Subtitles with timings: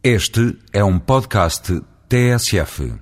[0.00, 2.94] Este é um podcast TSF.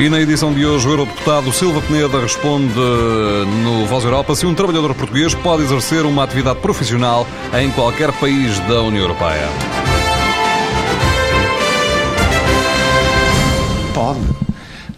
[0.00, 4.52] E na edição de hoje, o Eurodeputado Silva Peneda responde no Voz Europa se um
[4.52, 7.24] trabalhador português pode exercer uma atividade profissional
[7.56, 9.46] em qualquer país da União Europeia.
[13.94, 14.20] Pode.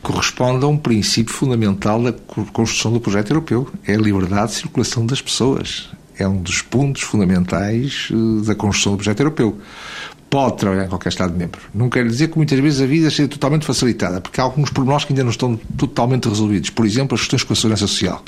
[0.00, 2.12] Corresponde a um princípio fundamental da
[2.50, 3.68] construção do projeto europeu.
[3.86, 5.90] É a liberdade de circulação das pessoas.
[6.18, 9.58] É um dos pontos fundamentais eh, da construção do projeto europeu
[10.34, 11.60] pode trabalhar em qualquer Estado-membro.
[11.72, 15.04] Não quer dizer que muitas vezes a vida seja totalmente facilitada, porque há alguns pormenores
[15.04, 16.70] que ainda não estão totalmente resolvidos.
[16.70, 18.20] Por exemplo, as questões com a segurança social.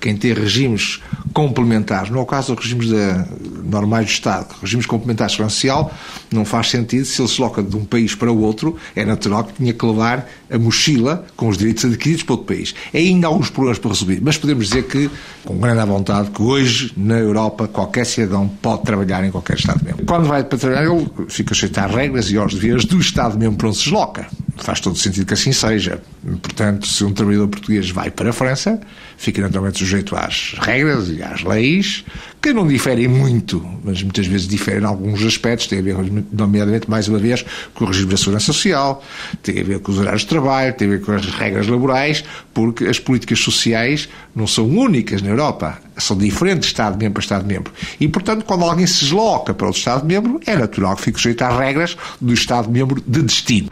[0.00, 1.02] Quem tem regimes
[1.32, 5.54] complementares, não é o caso dos regimes de, normais do Estado, regimes complementares de segurança
[5.54, 5.92] social,
[6.32, 9.44] não faz sentido se ele se loca de um país para o outro, é natural
[9.44, 12.74] que tinha que levar a mochila com os direitos adquiridos para outro país.
[12.92, 15.10] É ainda alguns problemas para resolver, mas podemos dizer que,
[15.44, 20.04] com grande vontade, que hoje, na Europa, qualquer cidadão pode trabalhar em qualquer Estado-membro.
[20.04, 23.68] Quando vai para trabalhar, ele fica sujeito às regras e aos deveres do Estado-membro para
[23.68, 24.26] onde se desloca.
[24.56, 26.00] Faz todo sentido que assim seja.
[26.40, 28.80] Portanto, se um trabalhador português vai para a França,
[29.16, 32.04] fica naturalmente sujeito às regras e às leis,
[32.40, 35.96] que não diferem muito, mas muitas vezes diferem em alguns aspectos, tem a ver,
[36.32, 39.02] nomeadamente, mais uma vez, com o regime da segurança social,
[39.42, 42.24] tem a ver com os horários de trabalho, tem a ver com as regras laborais,
[42.52, 47.72] porque as políticas sociais não são únicas na Europa, são diferentes de Estado-membro para Estado-membro.
[47.98, 51.56] E, portanto, quando alguém se desloca para outro Estado-membro, é natural que fique sujeito às
[51.56, 53.70] regras do Estado-membro de destino.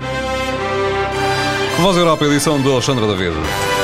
[1.83, 3.80] Voz Europa, edição do Alexandre David.